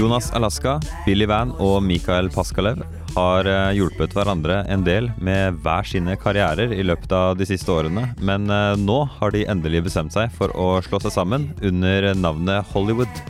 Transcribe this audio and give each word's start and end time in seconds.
Jonas 0.00 0.30
Alaska, 0.32 0.78
Billy 1.04 1.26
Van 1.28 1.50
og 1.60 1.82
Mikael 1.84 2.30
Paskalev 2.32 2.78
har 3.12 3.44
eh, 3.44 3.74
hjulpet 3.76 4.14
hverandre 4.16 4.62
en 4.72 4.80
del 4.86 5.10
med 5.20 5.58
hver 5.60 5.84
sine 5.84 6.14
karrierer 6.16 6.72
i 6.72 6.86
løpet 6.88 7.12
av 7.12 7.34
de 7.36 7.44
siste 7.44 7.68
årene, 7.68 8.06
men 8.24 8.48
eh, 8.48 8.78
nå 8.80 8.96
har 9.18 9.34
de 9.34 9.44
endelig 9.52 9.82
bestemt 9.90 10.16
seg 10.16 10.32
for 10.32 10.56
å 10.56 10.70
slå 10.86 11.02
seg 11.04 11.12
sammen 11.18 11.50
under 11.60 12.14
navnet 12.16 12.72
Hollywood. 12.72 13.22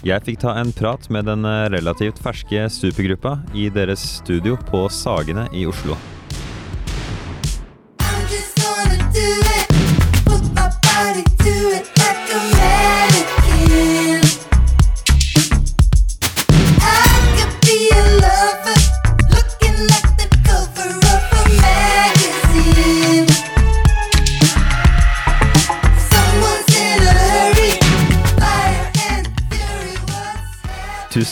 Jeg 0.00 0.24
fikk 0.24 0.40
ta 0.46 0.56
en 0.56 0.72
prat 0.72 1.10
med 1.12 1.28
den 1.28 1.44
eh, 1.44 1.66
relativt 1.76 2.24
ferske 2.24 2.70
supergruppa 2.72 3.36
i 3.52 3.68
deres 3.76 4.08
studio 4.22 4.56
på 4.72 4.86
Sagene 4.88 5.50
i 5.52 5.68
Oslo. 5.68 6.00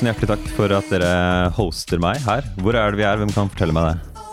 Tusen 0.02 0.16
hjertelig 0.16 0.30
takk 0.32 0.46
for 0.56 0.72
at 0.74 0.88
dere 0.90 1.10
hoster 1.54 2.00
meg 2.02 2.18
her. 2.24 2.42
Hvor 2.58 2.74
er 2.74 2.90
det 2.90 2.98
vi 2.98 3.04
er? 3.06 3.20
Hvem 3.20 3.28
kan 3.30 3.46
fortelle 3.52 3.74
meg 3.76 3.92
det? 3.92 4.24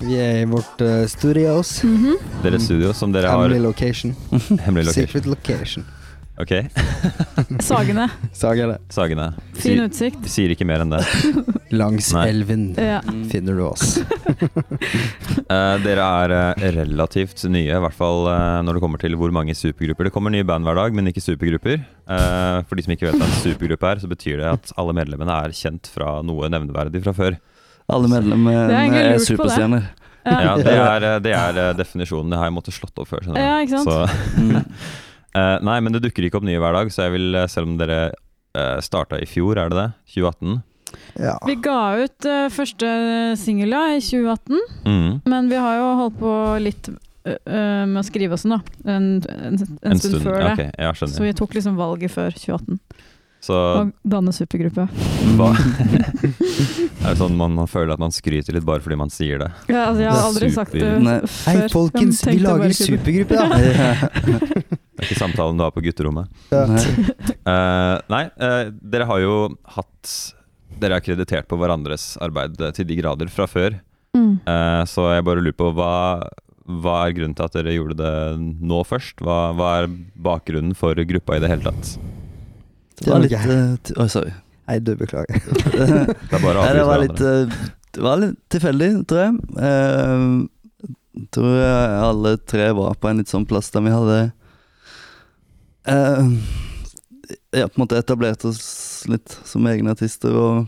Vi 0.00 0.14
er 0.16 0.38
i 0.40 0.46
vårt 0.48 0.80
uh, 0.80 1.02
studios. 1.12 1.74
Deres 2.40 2.64
studio, 2.64 2.94
som 2.96 3.12
dere 3.12 3.28
har 3.28 3.36
Hemmelig 3.42 3.60
location. 3.66 4.14
hemmelig 4.64 4.86
location. 4.88 5.10
Secret 5.10 5.28
location. 5.28 5.84
Ok, 6.34 6.50
Sagene. 7.62 8.08
Sagene. 8.34 8.78
Sagene. 8.90 9.28
Fin 9.54 9.84
utsikt. 9.84 10.24
sier 10.26 10.50
ikke 10.50 10.66
mer 10.66 10.82
enn 10.82 10.90
det. 10.90 10.98
Langs 11.80 12.08
Nei. 12.14 12.24
elven 12.32 12.64
Ja. 12.74 12.96
finner 13.30 13.54
du 13.54 13.62
oss. 13.68 14.00
uh, 14.02 15.76
dere 15.86 16.02
er 16.24 16.34
eh, 16.34 16.64
relativt 16.74 17.44
nye, 17.46 17.70
i 17.70 17.82
hvert 17.86 17.94
fall 17.94 18.26
uh, 18.26 18.58
når 18.66 18.78
det 18.78 18.82
kommer 18.82 19.02
til 19.02 19.14
hvor 19.20 19.30
mange 19.34 19.54
supergrupper. 19.54 20.10
Det 20.10 20.14
kommer 20.16 20.34
nye 20.34 20.46
band 20.48 20.66
hver 20.66 20.80
dag, 20.80 20.98
men 20.98 21.12
ikke 21.12 21.22
supergrupper. 21.22 21.84
Uh, 22.10 22.66
for 22.66 22.74
de 22.74 22.86
som 22.88 22.96
ikke 22.96 23.12
vet 23.12 23.20
hva 23.22 23.30
en 23.30 23.38
supergruppe 23.44 23.94
er, 23.94 24.02
så 24.02 24.10
betyr 24.10 24.42
det 24.42 24.50
at 24.56 24.74
alle 24.80 24.96
medlemmene 24.98 25.38
er 25.46 25.54
kjent 25.54 25.86
fra 25.94 26.16
noe 26.26 26.50
nevneverdig 26.50 27.04
fra 27.06 27.14
før. 27.14 27.38
Alle 27.94 28.10
medlemmene 28.10 28.74
er 28.74 29.14
er 29.14 29.22
superstjerner. 29.22 29.86
Ja. 30.26 30.38
Ja, 30.40 30.52
Det 30.58 30.72
er, 30.74 31.08
det 31.22 31.32
er 31.36 31.74
definisjonen. 31.78 32.30
Det 32.32 32.38
har 32.40 32.48
jeg 32.48 32.58
måttet 32.58 32.74
slått 32.74 32.98
opp 32.98 33.10
før. 33.10 33.26
Ja, 33.36 33.58
ikke 33.62 33.84
sant? 33.84 33.90
Så, 33.92 34.64
Mm. 35.34 35.40
eh, 35.42 35.56
nei, 35.66 35.80
men 35.80 35.92
det 35.92 36.02
dukker 36.06 36.28
ikke 36.28 36.38
opp 36.40 36.46
nye 36.46 36.60
hver 36.62 36.72
dag, 36.78 36.92
så 36.94 37.06
jeg 37.08 37.12
vil, 37.18 37.34
eh, 37.34 37.46
selv 37.50 37.68
om 37.68 37.76
dere 37.80 38.12
uh, 38.56 38.78
starta 38.80 39.18
i 39.18 39.26
fjor, 39.26 39.58
er 39.58 39.68
det 39.72 39.76
det? 39.80 39.88
2018? 40.14 40.62
Ja. 41.18 41.32
Vi 41.46 41.56
ga 41.58 41.78
ut 42.04 42.26
uh, 42.30 42.48
første 42.54 42.90
singel 43.40 43.72
i 43.74 43.98
2018, 43.98 44.60
Mm. 44.86 45.22
men 45.26 45.48
vi 45.50 45.56
har 45.58 45.80
jo 45.80 45.88
holdt 45.98 46.18
på 46.20 46.34
litt 46.62 46.88
eh, 47.26 47.34
eh, 47.46 47.82
med 47.86 47.98
å 47.98 48.04
skrive 48.06 48.34
oss, 48.36 48.44
da. 48.46 48.60
En, 48.84 49.22
en, 49.26 49.58
en, 49.58 49.78
En 49.82 49.98
stund, 49.98 50.20
stund. 50.20 50.22
før 50.22 50.38
det. 50.38 50.52
Okay, 50.52 50.70
ja, 50.78 50.92
Så 50.94 51.22
vi 51.24 51.32
tok 51.34 51.54
liksom 51.58 51.74
valget 51.80 52.12
før 52.14 52.30
2018. 52.30 52.78
Så 53.44 53.52
Og 53.80 53.90
danne 54.08 54.32
supergruppe. 54.32 54.86
hva 55.36 55.50
Er 57.04 57.10
det 57.10 57.18
sånn 57.18 57.34
man, 57.36 57.52
man 57.58 57.66
føler 57.68 57.92
at 57.92 58.00
man 58.00 58.14
skryter 58.14 58.54
litt 58.56 58.64
bare 58.64 58.80
fordi 58.80 58.96
man 58.96 59.10
sier 59.12 59.42
det? 59.42 59.50
Ja, 59.68 59.90
altså, 59.90 60.00
jeg 60.00 60.10
har 60.14 60.22
aldri 60.30 60.48
sagt 60.54 60.72
det 60.72 60.80
før. 60.80 61.26
Hei, 61.50 61.68
folkens, 61.74 62.22
vi 62.24 62.38
lager 62.40 62.72
supergruppe, 62.72 63.36
da! 63.36 63.48
Det 64.94 65.02
er 65.02 65.08
ikke 65.08 65.18
samtalen 65.18 65.58
du 65.58 65.64
har 65.66 65.74
på 65.74 65.82
gutterommet. 65.84 66.30
Ja. 66.54 66.66
Eh, 67.44 67.96
nei, 68.08 68.22
uh, 68.40 68.70
dere 68.80 69.04
har 69.04 69.18
jo 69.20 69.32
hatt 69.74 70.12
Dere 70.80 70.96
er 70.96 71.04
kreditert 71.04 71.44
på 71.44 71.58
hverandres 71.60 72.14
arbeid 72.24 72.56
eh, 72.56 72.70
til 72.72 72.86
de 72.88 72.96
grader 72.96 73.28
fra 73.28 73.44
før. 73.46 73.76
Mm. 74.16 74.38
Uh, 74.48 74.80
så 74.88 75.10
jeg 75.12 75.26
bare 75.28 75.42
lurer 75.44 75.56
på 75.58 75.68
hva, 75.76 75.90
hva 76.64 76.94
er 77.04 77.14
grunnen 77.18 77.36
til 77.36 77.44
at 77.44 77.58
dere 77.58 77.74
gjorde 77.76 77.98
det 78.00 78.14
nå 78.64 78.80
først? 78.88 79.20
Hva, 79.20 79.38
hva 79.58 79.70
er 79.82 79.90
bakgrunnen 80.24 80.72
for 80.78 80.96
gruppa 80.96 81.36
i 81.36 81.44
det 81.44 81.52
hele 81.52 81.68
tatt? 81.68 81.92
Det 83.02 83.10
var 83.12 83.22
litt 83.26 83.36
eh, 83.36 84.00
oh, 84.00 84.08
sorry. 84.10 84.32
Nei, 84.64 84.78
du 84.80 84.94
beklager. 84.96 85.36
Det 85.68 86.38
er 86.38 86.40
bare 86.40 86.64
Nei, 86.64 86.72
det 86.78 86.84
var 86.88 87.02
litt, 87.02 87.20
det 87.94 88.02
var 88.02 88.20
litt 88.22 88.38
tilfeldig, 88.54 88.90
tror 89.10 89.20
jeg. 89.20 89.34
Eh, 89.68 91.26
tror 91.34 91.58
jeg 91.60 91.98
alle 92.08 92.32
tre 92.48 92.70
var 92.80 92.96
på 92.96 93.10
en 93.10 93.20
litt 93.20 93.30
sånn 93.30 93.44
plass 93.46 93.68
der 93.74 93.84
vi 93.84 93.92
hadde 93.92 94.18
eh, 95.86 96.28
Ja, 97.54 97.68
på 97.68 97.76
en 97.78 97.84
måte 97.84 97.98
etablert 97.98 98.44
oss 98.44 99.04
litt 99.08 99.36
som 99.46 99.66
egne 99.70 99.94
artister 99.94 100.34
og 100.36 100.66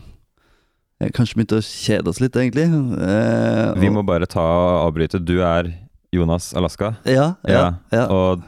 kanskje 1.13 1.37
begynte 1.37 1.59
å 1.59 1.65
kjede 1.65 2.09
oss 2.09 2.19
litt, 2.23 2.33
egentlig. 2.39 2.65
Eh, 2.73 3.73
Vi 3.81 3.89
må 3.93 4.01
bare 4.07 4.25
ta 4.29 4.41
og 4.41 4.87
avbryte. 4.87 5.19
Du 5.21 5.35
er 5.45 5.69
Jonas 6.15 6.53
Alaska, 6.57 6.95
Ja, 7.05 7.35
ja, 7.45 7.75
ja. 7.91 8.05
Og, 8.09 8.41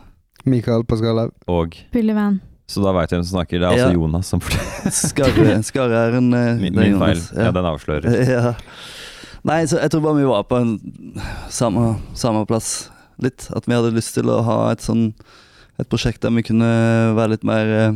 Mikael 0.49 0.85
Paskalev. 0.87 1.31
og 1.47 1.75
Billy 1.93 2.13
Van. 2.15 2.39
Så 2.69 2.81
da 2.81 2.93
veit 2.93 3.09
jeg 3.11 3.19
hvem 3.19 3.25
som 3.27 3.39
snakker. 3.39 3.59
Det 3.59 3.67
er 3.67 3.71
altså 3.75 3.93
Jonas 3.97 4.27
som 4.29 4.39
forteller. 4.41 4.93
Skarre, 5.09 5.57
skarre 5.65 6.01
er 6.07 6.17
en 6.19 6.33
eh, 6.33 6.55
Min, 6.61 6.75
min 6.77 6.97
feil. 7.01 7.21
Ja, 7.35 7.51
den 7.51 7.65
avslører. 7.69 8.09
Ja. 8.29 8.53
Nei, 9.47 9.61
så 9.71 9.77
jeg 9.79 9.91
tror 9.93 10.01
bare 10.03 10.17
vi 10.19 10.25
var 10.27 10.43
på 10.49 10.57
en 10.59 10.73
samme, 11.49 11.93
samme 12.17 12.41
plass 12.49 12.89
litt. 13.23 13.45
At 13.55 13.67
vi 13.69 13.73
hadde 13.77 13.93
lyst 13.95 14.13
til 14.17 14.27
å 14.31 14.41
ha 14.45 14.57
et 14.73 14.81
sånn 14.83 15.13
Et 15.79 15.87
prosjekt 15.89 16.21
der 16.25 16.33
vi 16.35 16.43
kunne 16.43 16.69
være 17.15 17.31
litt 17.35 17.45
mer 17.47 17.69
eh, 17.77 17.93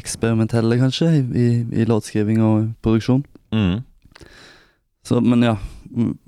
eksperimentelle, 0.00 0.78
kanskje, 0.80 1.10
i, 1.20 1.22
i, 1.38 1.48
i 1.82 1.86
låtskriving 1.88 2.40
og 2.42 2.70
produksjon. 2.82 3.22
Mm. 3.54 3.76
Så, 5.06 5.20
men 5.22 5.42
ja. 5.46 5.56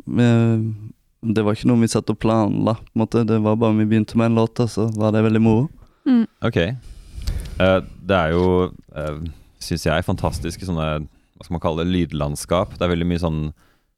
vi- 0.07 0.93
Det 1.27 1.43
var 1.43 1.57
ikke 1.57 1.67
noe 1.67 1.81
vi 1.81 1.89
satt 1.91 2.11
og 2.13 2.19
planla, 2.23 2.77
på 2.79 2.93
en 2.95 3.01
måte. 3.03 3.25
Det 3.27 3.41
var 3.43 3.57
bare 3.59 3.75
vi 3.81 3.87
begynte 3.91 4.15
med 4.17 4.27
en 4.31 4.37
låt, 4.39 4.61
og 4.63 4.69
så 4.71 4.85
var 4.95 5.11
det 5.17 5.25
veldig 5.25 5.41
moro. 5.43 5.65
Mm. 6.07 6.27
Ok. 6.47 6.59
Uh, 7.59 7.81
det 8.07 8.15
er 8.15 8.31
jo, 8.37 8.71
uh, 8.95 9.19
syns 9.59 9.87
jeg, 9.89 10.05
fantastiske 10.07 10.63
sånne 10.69 11.07
Hva 11.37 11.45
skal 11.45 11.55
man 11.57 11.61
kalle 11.65 11.83
det? 11.85 11.91
Lydlandskap. 11.93 12.77
Det 12.79 12.85
er 12.87 12.93
veldig 12.95 13.09
mye 13.11 13.21
sånn 13.25 13.41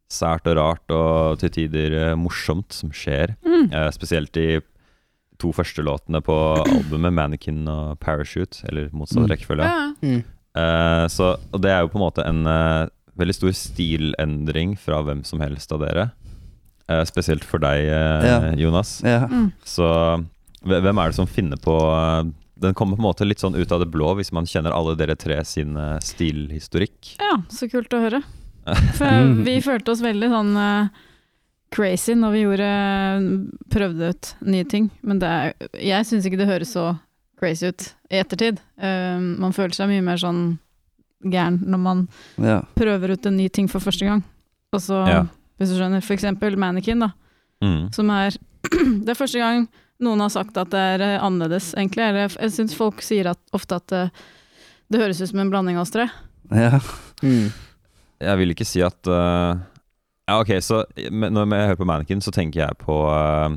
sært 0.09 0.47
og 0.48 0.56
rart 0.56 0.91
og 0.94 1.36
til 1.42 1.50
tider 1.53 1.92
uh, 2.15 2.16
morsomt 2.16 2.72
som 2.72 2.88
skjer. 2.94 3.34
Mm. 3.44 3.69
Uh, 3.75 3.91
spesielt 3.92 4.32
de 4.32 4.62
to 5.38 5.53
første 5.54 5.82
låtene 5.87 6.21
på 6.25 6.34
albumet, 6.66 7.12
'Mannequin' 7.15 7.69
og 7.69 7.99
'Parachute'. 8.00 8.65
Eller 8.69 8.88
motsatt 8.93 9.25
Mm. 9.25 9.31
rekkefølge. 9.31 9.65
Ja. 9.65 9.93
Mm. 10.03 10.25
Uh, 10.56 11.06
så, 11.09 11.37
og 11.53 11.60
det 11.62 11.71
er 11.71 11.81
jo 11.82 11.88
på 11.93 11.99
en 12.00 12.06
måte 12.06 12.25
en 12.26 12.47
uh, 12.47 12.88
veldig 13.19 13.34
stor 13.34 13.53
stilendring 13.53 14.77
fra 14.78 15.03
hvem 15.03 15.25
som 15.25 15.41
helst 15.41 15.71
av 15.72 15.81
dere. 15.81 16.10
Uh, 16.91 17.04
spesielt 17.04 17.44
for 17.44 17.59
deg, 17.59 17.84
Ja. 17.87 18.53
Jonas. 18.56 19.03
Ja. 19.04 19.27
Mm. 19.28 19.53
Så 19.65 19.87
hvem 20.65 20.98
er 20.98 21.09
det 21.09 21.15
som 21.15 21.27
finner 21.27 21.56
på 21.56 21.77
Den 22.60 22.75
kommer 22.75 22.97
på 22.97 23.03
en 23.04 23.06
måte 23.15 23.25
litt 23.28 23.38
sånn 23.38 23.54
ut 23.54 23.71
av 23.71 23.78
det 23.78 23.87
blå 23.93 24.16
hvis 24.19 24.32
man 24.32 24.44
kjenner 24.44 24.72
alle 24.75 24.97
dere 24.97 25.15
tre 25.15 25.44
sin 25.44 25.77
stilhistorikk. 26.03 27.15
ja, 27.21 27.37
så 27.48 27.69
kult 27.71 27.93
å 27.94 28.00
høre. 28.03 28.22
For 28.98 29.28
vi 29.47 29.60
følte 29.62 29.93
oss 29.94 30.03
veldig 30.03 30.28
sånn 30.32 30.50
crazy 31.75 32.15
når 32.17 32.33
vi 32.34 32.45
gjorde 32.45 32.69
prøvde 33.73 34.12
ut 34.12 34.31
nye 34.49 34.65
ting. 34.69 34.89
Men 35.03 35.21
det 35.23 35.29
er, 35.29 35.69
jeg 35.83 36.09
syns 36.09 36.29
ikke 36.29 36.41
det 36.41 36.49
høres 36.51 36.73
så 36.77 36.91
crazy 37.39 37.71
ut 37.71 37.91
i 38.11 38.21
ettertid. 38.23 38.61
Uh, 38.81 39.19
man 39.41 39.55
føler 39.56 39.77
seg 39.77 39.91
mye 39.91 40.05
mer 40.05 40.21
sånn 40.21 40.43
gæren 41.27 41.59
når 41.67 41.83
man 41.83 42.05
ja. 42.39 42.61
prøver 42.78 43.16
ut 43.16 43.27
en 43.27 43.37
ny 43.39 43.48
ting 43.53 43.69
for 43.71 43.83
første 43.84 44.07
gang. 44.07 44.22
Og 44.75 44.83
så, 44.84 45.03
Ja. 45.09 45.21
hvis 45.59 45.72
du 45.72 45.78
skjønner, 45.78 46.04
for 46.04 46.15
eksempel 46.16 46.57
Mannequin, 46.60 47.03
da. 47.03 47.13
Mm. 47.65 47.89
Som 47.95 48.10
er 48.15 48.37
Det 49.04 49.13
er 49.13 49.19
første 49.19 49.39
gang 49.41 49.69
noen 50.03 50.21
har 50.22 50.31
sagt 50.31 50.57
at 50.60 50.71
det 50.71 50.78
er 50.95 51.03
eh, 51.03 51.22
annerledes, 51.25 51.72
egentlig. 51.75 52.04
Eller 52.07 52.28
jeg 52.31 52.53
syns 52.54 52.77
folk 52.78 53.01
sier 53.03 53.31
at, 53.33 53.41
ofte 53.57 53.78
at 53.81 53.87
det, 53.91 54.03
det 54.92 55.01
høres 55.03 55.22
ut 55.22 55.31
som 55.33 55.41
en 55.42 55.51
blanding 55.51 55.78
av 55.78 55.87
oss 55.87 55.95
tre. 55.95 56.09
ja. 56.54 56.78
Mm. 57.22 57.48
Jeg 58.19 58.39
vil 58.41 58.51
ikke 58.51 58.66
si 58.66 58.81
at 58.83 59.07
eh, 59.10 59.59
Ja, 60.28 60.39
ok, 60.42 60.51
så 60.63 60.83
men 61.10 61.33
når 61.33 61.48
jeg 61.57 61.69
hører 61.72 61.80
på 61.80 61.86
Mannequin, 61.89 62.21
så 62.21 62.33
tenker 62.34 62.60
jeg 62.66 62.77
på 62.83 62.97
uh, 63.09 63.54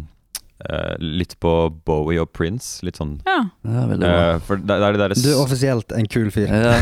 uh, 0.64 0.94
Litt 1.04 1.34
på 1.44 1.52
Bowie 1.86 2.22
og 2.24 2.30
Prince. 2.38 2.80
Litt 2.88 2.96
sånn 3.02 3.18
Ja. 3.28 3.42
ja 3.68 3.84
veldig 3.90 4.06
bra. 4.08 4.22
Uh, 4.38 4.40
For 4.48 4.62
det, 4.62 4.78
det 4.80 4.88
er 4.88 5.00
det 5.12 5.18
Du 5.20 5.30
er 5.34 5.42
offisielt 5.44 5.92
en 5.98 6.08
kul 6.08 6.32
fyr. 6.32 6.48
Ja. 6.48 6.78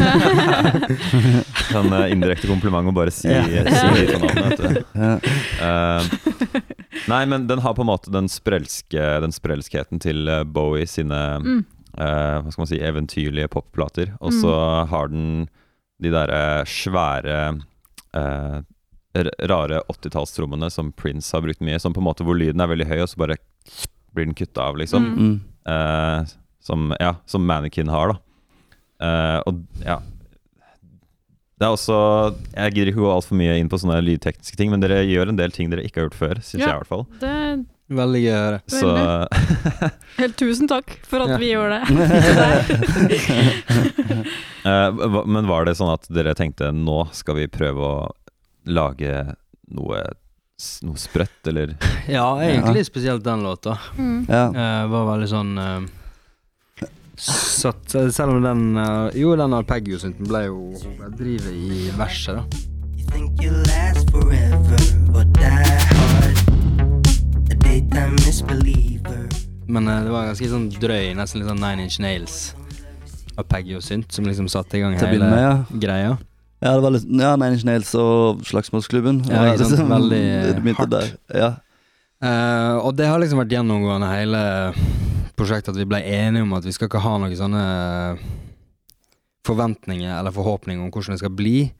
sånn 1.73 1.89
indirekte 2.13 2.49
kompliment 2.51 2.91
å 2.91 2.95
bare 2.95 3.13
si, 3.15 3.33
Ja. 3.33 3.65
si 3.65 3.89
litt 3.97 4.13
om 4.19 4.27
navnet. 4.27 4.61
Vet 4.61 4.77
du. 4.77 4.79
Ja. 5.01 5.99
Nei, 7.09 7.23
men 7.25 7.47
den 7.49 7.61
har 7.65 7.73
på 7.73 7.81
en 7.81 7.89
måte 7.89 8.11
den, 8.13 8.27
sprelske, 8.29 9.01
den 9.23 9.33
sprelskheten 9.33 10.01
til 10.03 10.29
Bowie 10.53 10.85
sine 10.89 11.19
Mm. 11.41 11.61
eh, 11.97 12.35
Hva 12.43 12.51
skal 12.51 12.61
man 12.61 12.69
si 12.69 12.79
eventyrlige 12.85 13.49
popplater. 13.49 14.13
Og 14.21 14.33
så 14.37 14.53
har 14.89 15.07
den 15.09 15.47
de 15.99 16.11
derre 16.13 16.63
svære 16.69 17.39
eh, 18.13 18.59
rare 19.49 19.81
80-tallstrommene 19.91 20.69
som 20.71 20.91
Prince 20.91 21.35
har 21.35 21.41
brukt 21.45 21.61
mye, 21.65 21.79
som 21.79 21.93
på 21.93 21.99
en 22.01 22.05
måte 22.07 22.23
hvor 22.27 22.37
lyden 22.39 22.61
er 22.61 22.67
veldig 22.71 22.87
høy, 22.89 22.99
og 23.03 23.09
så 23.11 23.17
bare 23.21 23.37
blir 24.15 24.25
den 24.29 24.35
kutta 24.37 24.61
av, 24.69 24.73
liksom. 24.79 25.01
Mm. 25.05 25.15
Mm. 25.19 25.35
Eh, 25.73 26.19
som, 26.65 26.79
ja, 26.99 27.13
som 27.25 27.45
Mannequin 27.45 27.89
har, 27.89 28.07
da. 28.13 28.17
Eh, 29.05 29.39
og 29.47 29.53
ja 29.85 29.97
Det 31.55 31.63
er 31.63 31.71
også 31.71 31.95
Jeg 32.51 32.73
gidder 32.75 32.89
ikke 32.91 32.99
gå 33.05 33.11
altfor 33.13 33.35
mye 33.39 33.53
inn 33.55 33.69
på 33.71 33.79
sånne 33.79 34.01
lydtekniske 34.03 34.57
ting, 34.59 34.67
men 34.73 34.81
dere 34.83 35.05
gjør 35.07 35.29
en 35.31 35.39
del 35.39 35.51
ting 35.55 35.69
dere 35.71 35.85
ikke 35.87 35.99
har 36.01 36.05
gjort 36.09 36.19
før, 36.19 36.35
syns 36.43 36.59
Ja. 36.59 36.65
jeg 36.67 36.73
i 36.73 36.77
hvert 36.81 36.91
fall. 36.91 37.05
Det 37.21 37.35
Veldig 37.89 38.19
gøy 38.21 38.35
å 38.35 38.41
høre. 38.43 38.59
Så 38.69 38.85
helt 40.19 40.35
tusen 40.37 40.67
takk 40.69 40.91
for 41.09 41.23
at 41.25 41.31
Ja. 41.33 41.37
vi 41.41 41.47
gjør 41.49 41.73
det. 41.73 41.81
uh, 44.65 45.25
Men 45.25 45.47
var 45.49 45.65
det 45.65 45.73
sånn 45.79 45.89
at 45.95 46.05
dere 46.13 46.35
tenkte 46.37 46.69
nå 46.75 46.99
skal 47.17 47.35
vi 47.39 47.47
prøve 47.49 47.81
å 47.81 48.13
lage 48.73 49.13
noe, 49.75 50.01
noe 50.85 50.99
sprøtt, 50.99 51.39
eller 51.51 51.75
Ja, 52.17 52.27
egentlig 52.43 52.85
spesielt 52.87 53.23
den 53.23 53.43
låta. 53.43 53.77
Mm. 53.97 54.25
Ja. 54.29 54.45
Uh, 54.49 54.83
var 54.91 55.07
veldig 55.13 55.29
sånn 55.31 55.53
uh, 55.59 55.79
satt, 57.19 57.89
Selv 57.91 58.37
om 58.37 58.43
den 58.45 58.63
uh, 58.79 59.09
Jo, 59.17 59.35
den 59.39 59.55
arpeggio-synten 59.57 60.29
ble 60.29 60.45
jo 60.47 60.61
hoveddrivet 60.83 61.51
i 61.53 61.89
verset, 61.99 62.39
da. 62.39 62.65
You 62.99 63.09
think 63.11 63.43
you 63.43 63.53
last 63.71 64.09
forever 64.13 64.85
or 65.15 65.27
die 65.37 65.67
hard? 65.93 66.41
A 67.49 67.59
daytime 67.65 68.15
misbeliever. 68.21 69.27
Men 69.69 69.85
det 69.85 70.09
var 70.09 70.31
ganske 70.31 70.49
sånn 70.49 70.71
drøy, 70.73 71.11
nesten 71.17 71.41
litt 71.41 71.49
sånn 71.49 71.61
Nine 71.61 71.85
Inch 71.85 71.99
Nails 72.01 72.39
arpeggio-synt, 73.39 74.11
som 74.11 74.25
liksom 74.25 74.49
satte 74.51 74.77
i 74.77 74.81
gang 74.81 74.97
hele 74.99 75.29
med, 75.29 75.43
ja. 75.43 75.53
greia. 75.71 76.17
Ja, 76.61 76.73
det 76.75 76.81
var 76.83 76.91
litt 76.91 77.05
Ja, 77.07 77.35
Nine 77.39 77.53
Inch 77.55 77.63
Nails 77.67 77.93
og 77.95 78.41
Slagsmålsklubben. 78.43 79.21
Ja, 79.29 79.45
ikke 79.53 79.63
sant? 79.63 79.77
liksom- 79.77 79.93
Veldig 79.95 80.75
hardt. 80.79 80.89
der. 80.91 81.11
Ja. 81.33 81.49
Uh, 82.19 82.83
og 82.83 82.95
det 82.99 83.07
har 83.07 83.19
liksom 83.21 83.39
vært 83.39 83.53
gjennomgående 83.55 84.09
hele 84.11 84.41
prosjektet, 85.39 85.69
at 85.71 85.77
vi 85.79 85.85
ble 85.87 86.01
enige 86.03 86.43
om 86.43 86.51
at 86.57 86.65
vi 86.67 86.73
skal 86.75 86.89
ikke 86.89 86.99
ha 86.99 87.13
noen 87.17 87.37
sånne 87.39 87.61
forventninger 89.47 90.11
eller 90.19 90.33
forhåpninger 90.35 90.83
om 90.83 90.91
hvordan 90.91 91.15
det 91.15 91.21
skal 91.23 91.31
bli. 91.35 91.71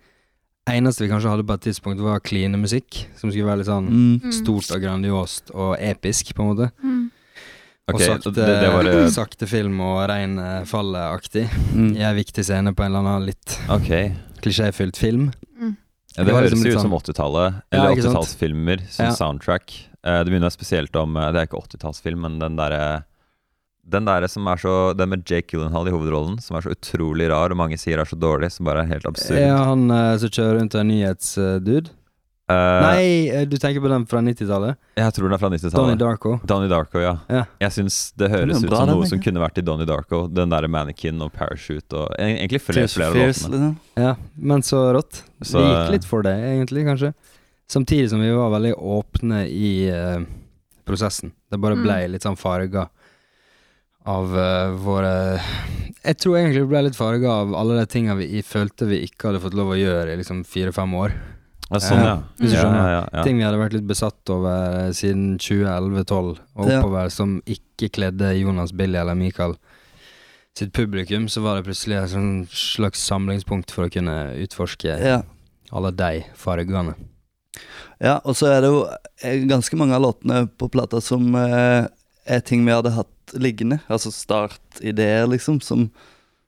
Eneste 0.70 1.04
vi 1.04 1.10
kanskje 1.12 1.32
hadde 1.34 1.46
på 1.50 1.56
et 1.58 1.64
tidspunkt, 1.68 2.02
var 2.04 2.22
kline 2.24 2.56
musikk, 2.62 3.06
som 3.20 3.32
skulle 3.32 3.50
være 3.50 3.62
litt 3.64 3.68
sånn 3.70 3.90
Mm. 3.90 4.22
Mm. 4.24 4.32
stort 4.34 4.72
og 4.76 4.82
grandiost 4.82 5.52
og 5.54 5.76
episk, 5.80 6.34
på 6.36 6.44
en 6.46 6.52
måte. 6.56 6.72
Mm. 6.84 7.12
Okay, 7.90 8.06
og 8.08 8.22
sakte, 8.22 8.32
det, 8.36 8.46
det 8.62 8.70
var 8.72 8.86
eh, 8.86 9.08
sakte 9.10 9.48
film 9.50 9.80
og 9.82 10.08
rein 10.12 10.38
eh, 10.38 10.64
fallet-aktig. 10.70 11.48
Mm. 11.74 11.96
I 11.98 12.04
en 12.06 12.16
viktig 12.16 12.44
scene 12.46 12.74
på 12.78 12.84
en 12.86 12.92
eller 12.94 13.00
annen 13.02 13.26
litt 13.26 13.56
Ok. 13.68 13.90
Klisjéfylt 14.44 14.98
film. 14.98 15.32
Mm. 15.60 15.76
Ja, 16.16 16.24
Det 16.24 16.26
det 16.26 16.36
høres 16.36 16.52
liksom 16.56 16.66
ut 16.68 16.80
som 16.82 16.92
sånn- 16.92 16.98
80-tallet, 17.04 17.62
eller 17.72 17.90
ja, 17.90 17.96
80-tallsfilmer 17.96 18.82
som 18.90 19.06
Ja. 19.06 19.12
soundtrack. 19.16 19.76
Uh, 20.06 20.24
det 20.24 20.32
minner 20.32 20.50
spesielt 20.50 20.96
om 20.96 21.16
eh, 21.18 21.32
Det 21.34 21.40
er 21.42 21.48
ikke 21.48 21.60
80-tallsfilm, 21.60 22.22
men 22.24 22.40
den 22.40 22.56
derre 22.56 23.04
den 23.90 24.06
der 24.06 24.28
som 24.28 24.46
er 24.48 24.56
så 24.62 24.96
Den 24.96 25.10
med 25.10 25.24
Jake 25.26 25.50
Gyllenhaal 25.50 25.88
i 25.88 25.92
hovedrollen, 25.92 26.40
som 26.42 26.56
er 26.58 26.62
så 26.62 26.70
utrolig 26.76 27.28
rar, 27.32 27.50
og 27.52 27.58
mange 27.58 27.78
sier 27.78 27.98
er 28.00 28.06
så 28.06 28.16
dårlig, 28.20 28.52
som 28.52 28.66
bare 28.66 28.84
er 28.84 28.92
helt 28.94 29.06
absurd. 29.10 29.40
Ja, 29.40 29.58
han 29.66 29.90
uh, 29.90 30.16
som 30.18 30.30
kjører 30.30 30.60
rundt 30.60 30.76
en 30.76 30.82
er 30.82 30.90
nyhetsdude. 30.94 31.90
Eh, 32.50 32.82
Nei, 32.82 33.30
eh, 33.30 33.44
du 33.46 33.58
tenker 33.62 33.78
på 33.84 33.90
den 33.92 34.08
fra 34.10 34.20
90-tallet? 34.26 34.78
Jeg 34.98 35.14
tror 35.14 35.28
den 35.30 35.36
er 35.36 35.42
fra 35.42 35.50
90-tallet. 35.54 36.00
Darko. 36.02 36.32
Donnie 36.50 36.70
Darko, 36.72 36.98
ja. 37.04 37.12
Ja. 37.30 37.44
Jeg 37.62 37.76
syns 37.76 37.98
det 38.18 38.32
høres 38.34 38.64
ut 38.64 38.72
som 38.74 38.90
noe 38.90 39.06
som 39.06 39.22
kunne 39.22 39.44
vært 39.44 39.60
i 39.62 39.66
Donnie 39.68 39.86
Darko. 39.86 40.24
Den 40.34 40.50
derre 40.50 40.68
Mannequin 40.72 41.22
og 41.22 41.30
Parachute 41.36 41.94
og 41.94 42.16
Egentlig 42.18 42.62
flere, 42.66 42.88
flere 42.90 43.12
for 43.14 43.20
låtene. 43.20 43.70
liksom. 43.70 43.78
Ja, 44.02 44.16
men 44.36 44.62
så 44.66 44.82
rått. 44.98 45.22
Så- 45.44 45.62
vi 45.62 45.70
gikk 45.70 45.92
litt 46.00 46.06
for 46.10 46.24
det, 46.26 46.34
egentlig, 46.42 46.86
kanskje. 46.90 47.14
Samtidig 47.70 48.10
som 48.10 48.20
vi 48.20 48.32
var 48.34 48.50
veldig 48.50 48.74
åpne 48.82 49.44
i 49.46 49.92
uh, 49.94 50.26
prosessen. 50.90 51.32
Det 51.52 51.62
bare 51.62 51.76
Mm. 51.78 51.84
ble 51.84 52.08
litt 52.16 52.24
sånn 52.26 52.36
farga 52.38 52.90
av 54.08 54.26
uh, 54.34 54.72
våre 54.76 55.40
Jeg 56.04 56.18
tror 56.18 56.38
egentlig 56.40 56.64
det 56.64 56.70
ble 56.72 56.82
litt 56.88 56.96
farga 56.98 57.30
av 57.44 57.54
alle 57.54 57.78
de 57.78 57.86
tinga 57.86 58.16
vi 58.18 58.42
følte 58.42 58.88
vi 58.90 59.04
ikke 59.06 59.30
hadde 59.30 59.42
fått 59.44 59.54
lov 59.54 59.70
å 59.76 59.78
gjøre 59.78 60.14
i 60.14 60.18
liksom 60.18 60.44
fire-fem 60.48 60.94
år. 60.98 61.14
Ja, 61.70 61.78
sånn, 61.84 62.00
ja. 62.02 62.16
Hvis 62.40 62.50
du 62.52 62.56
ja, 62.58 62.62
skjønner. 62.64 62.80
ja, 62.82 62.94
ja, 62.98 63.02
ja. 63.14 63.24
Ting 63.28 63.38
vi 63.38 63.44
hadde 63.46 63.60
vært 63.62 63.76
litt 63.78 63.86
besatt 63.90 64.32
over 64.34 64.88
eh, 64.88 64.92
siden 64.98 65.36
2011-12 65.38 66.40
og 66.56 66.70
Ja. 66.70 66.80
oppover, 66.80 67.10
som 67.14 67.36
ikke 67.46 67.92
kledde 67.94 68.32
Jonas, 68.40 68.72
Billy 68.74 68.98
eller 68.98 69.14
Michael 69.16 69.54
sitt 70.58 70.74
publikum, 70.74 71.28
så 71.30 71.44
var 71.46 71.56
det 71.60 71.68
plutselig 71.70 71.96
et 72.02 72.10
sånn 72.12 72.48
slags 72.52 73.00
samlingspunkt 73.06 73.72
for 73.72 73.86
å 73.86 73.94
kunne 73.94 74.34
utforske 74.44 74.98
Ja. 75.00 75.22
alle 75.72 75.92
de 75.92 76.24
fargene. 76.36 76.96
ja, 78.02 78.20
og 78.26 78.34
så 78.36 78.48
er 78.50 78.62
det 78.62 78.70
jo 78.74 78.82
eh, 79.24 79.46
ganske 79.48 79.78
mange 79.78 79.94
av 79.94 80.02
låtene 80.02 80.50
på 80.58 80.70
plata 80.72 81.00
som 81.02 81.34
eh, 81.36 81.86
er 82.26 82.40
ting 82.42 82.66
vi 82.66 82.72
hadde 82.74 82.92
hatt 82.98 83.08
liggende. 83.38 83.80
Altså 83.88 84.10
startideer, 84.12 85.28
liksom, 85.30 85.62
som, 85.62 85.92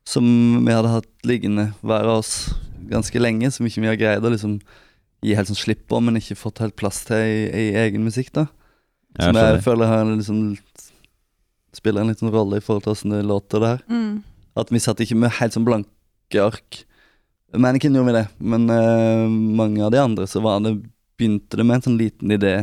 som 0.04 0.26
vi 0.66 0.74
hadde 0.74 0.90
hatt 0.90 1.06
liggende 1.24 1.74
hver 1.84 2.10
av 2.10 2.18
oss 2.24 2.54
ganske 2.90 3.20
lenge, 3.22 3.52
som 3.54 3.66
ikke 3.70 3.82
vi 3.82 3.88
har 3.92 3.96
greid 4.02 4.26
å 4.26 4.32
liksom 4.34 4.60
gi 5.22 5.36
helt 5.38 5.52
sånn 5.52 5.60
slipp 5.60 5.86
på, 5.92 6.00
men 6.02 6.20
ikke 6.20 6.40
fått 6.40 6.64
helt 6.64 6.76
plass 6.80 7.04
til 7.08 7.22
i, 7.22 7.46
i 7.50 7.66
egen 7.84 8.04
musikk, 8.08 8.32
da. 8.38 8.48
Som 9.20 9.38
jeg 9.38 9.56
jeg 9.58 9.64
føler 9.66 9.90
har 9.92 10.06
liksom 10.08 10.56
spiller 11.76 12.04
en 12.04 12.12
liten 12.12 12.32
rolle 12.32 12.60
i 12.60 12.64
forhold 12.64 12.86
til 12.86 12.94
åssen 12.96 13.14
det 13.14 13.22
låter 13.28 13.64
der. 13.64 13.84
Mm. 13.88 14.24
At 14.60 14.72
vi 14.72 14.82
satt 14.84 15.00
ikke 15.04 15.20
med 15.20 15.36
helt 15.38 15.56
sånn 15.56 15.68
blanke 15.68 16.42
ark. 16.44 16.82
Mannequin 17.56 17.96
gjorde 17.96 18.12
vi 18.12 18.18
det, 18.18 18.28
men 18.40 18.68
uh, 18.72 19.28
mange 19.30 19.84
av 19.84 19.92
de 19.94 20.00
andre 20.02 20.28
så 20.28 20.42
var 20.44 20.60
det, 20.64 20.78
begynte 21.20 21.60
det 21.60 21.66
med 21.68 21.80
en 21.80 21.86
sånn 21.90 22.00
liten 22.00 22.32
idé 22.32 22.56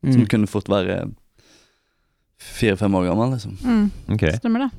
Mm. 0.00 0.14
som 0.14 0.26
kunne 0.32 0.48
fort 0.48 0.68
være 0.72 1.10
fire-fem 2.40 2.94
år 2.96 3.10
gammel, 3.10 3.34
liksom. 3.34 3.56
Mm. 3.60 3.90
Okay. 4.16 4.32
Stemmer 4.40 4.64
det. 4.64 4.70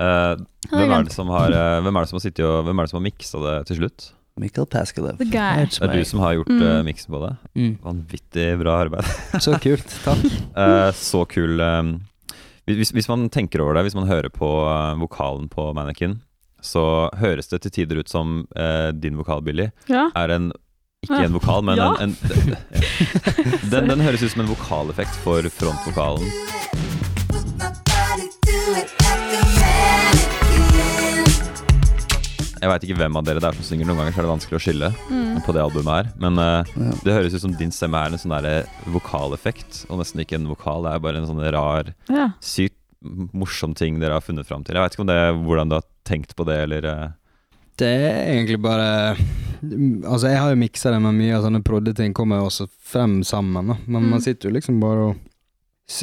Uh, 0.00 0.40
hvem, 0.70 0.94
er 0.96 1.04
det 1.04 1.12
som 1.12 1.28
har, 1.28 1.52
uh, 1.52 1.82
hvem 1.84 1.98
er 1.98 2.06
det 2.06 2.08
som 2.08 2.16
har 2.16 2.24
sittet 2.24 2.46
og 2.48 2.62
Hvem 2.64 2.78
er 2.78 2.86
det 2.86 2.92
som 2.92 2.96
har 2.96 3.04
miksa 3.04 3.42
det 3.44 3.56
til 3.68 3.80
slutt? 3.82 4.06
Michael 4.40 4.66
guy. 4.66 5.66
Det 5.68 5.82
er 5.84 5.92
du 5.92 6.04
som 6.08 6.20
har 6.24 6.34
gjort 6.38 6.48
Mm. 6.50 6.62
uh, 6.62 6.82
miksen 6.86 7.12
på 7.14 7.20
det. 7.26 7.32
Mm. 7.54 7.74
Vanvittig 7.84 8.46
bra 8.62 8.78
arbeid. 8.84 9.04
Så 9.44 9.54
kult. 9.62 9.86
Takk. 10.04 10.24
Uh, 10.56 10.90
så 11.10 11.24
kul 11.28 11.60
um, 11.60 11.92
hvis, 12.66 12.92
hvis 12.94 13.08
man 13.10 13.28
tenker 13.32 13.60
over 13.64 13.74
det, 13.74 13.84
hvis 13.88 13.94
man 13.98 14.08
hører 14.08 14.28
på 14.32 14.48
uh, 14.66 14.94
vokalen 15.00 15.48
på 15.52 15.70
Mannequin, 15.74 16.18
så 16.62 17.08
høres 17.16 17.48
det 17.48 17.62
til 17.64 17.70
tider 17.72 18.00
ut 18.02 18.08
som 18.12 18.42
din 19.00 19.16
vokal, 19.16 19.40
Billy, 19.42 19.70
Ja. 19.88 20.10
er 20.14 20.28
en 20.36 20.50
ikke 21.02 21.22
en 21.24 21.32
vokal, 21.32 21.62
men 21.64 21.78
Ja. 21.80 21.94
en, 22.04 22.12
en 22.34 23.70
den, 23.72 23.88
den 23.88 24.00
høres 24.04 24.22
ut 24.22 24.30
som 24.34 24.42
en 24.44 24.50
vokaleffekt 24.52 25.16
for 25.24 25.40
frontvokalen. 25.56 26.28
Jeg 32.60 32.68
veit 32.68 32.82
ikke 32.84 32.96
hvem 33.00 33.16
av 33.16 33.24
dere 33.24 33.40
det 33.40 33.48
er 33.48 33.56
som 33.56 33.64
synger, 33.64 33.86
noen 33.88 33.96
ganger 34.02 34.12
så 34.12 34.20
er 34.20 34.26
det 34.26 34.32
vanskelig 34.34 34.58
å 34.58 34.64
skille 34.64 34.90
Mm. 35.10 35.40
på 35.46 35.52
det 35.56 35.62
albumet 35.62 35.94
her, 35.96 36.08
men 36.20 36.38
uh, 36.38 36.64
Ja. 36.76 36.90
det 37.04 37.14
høres 37.14 37.34
ut 37.34 37.40
som 37.40 37.52
din 37.56 37.70
stemme 37.72 37.96
er 37.96 38.12
en 38.12 38.18
sånn 38.20 38.34
der 38.42 38.66
vokaleffekt, 38.92 39.86
og 39.88 39.98
nesten 40.02 40.20
ikke 40.20 40.36
en 40.36 40.48
vokal, 40.50 40.82
det 40.84 40.92
er 40.94 40.98
bare 41.00 41.16
en 41.22 41.26
sånn 41.30 41.40
rar, 41.54 41.94
Ja. 42.10 42.30
sykt 42.40 42.76
morsom 43.32 43.72
ting 43.74 43.98
dere 43.98 44.12
har 44.18 44.20
funnet 44.20 44.44
fram 44.46 44.62
til. 44.62 44.74
Jeg 44.76 44.82
veit 44.84 44.92
ikke 44.92 45.00
om 45.06 45.06
det 45.08 45.16
er 45.16 45.32
hvordan 45.32 45.68
du 45.70 45.74
har 45.78 45.84
tenkt 46.04 46.34
på 46.36 46.44
det, 46.44 46.58
eller 46.68 46.84
uh... 46.84 47.08
Det 47.80 47.86
er 47.88 48.34
egentlig 48.34 48.60
bare 48.60 49.16
Altså, 49.62 50.28
jeg 50.28 50.38
har 50.40 50.50
jo 50.50 50.56
miksa 50.60 50.90
det, 50.92 51.00
med 51.02 51.14
mye 51.16 51.34
av 51.36 51.42
sånne 51.44 51.62
prodde-ting 51.64 52.12
kommer 52.16 52.38
jo 52.40 52.46
også 52.48 52.66
frem 52.84 53.22
sammen, 53.24 53.68
da. 53.68 53.76
Men 53.86 54.02
man 54.08 54.18
Mm. 54.20 54.24
sitter 54.24 54.48
jo 54.48 54.54
liksom 54.56 54.80
bare 54.80 55.10
og 55.10 55.16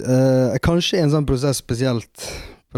eh, 0.05 0.57
Kanskje 0.61 0.97
i 0.97 1.01
en 1.01 1.09
sånn 1.13 1.25
prosess 1.25 1.57
spesielt 1.57 2.27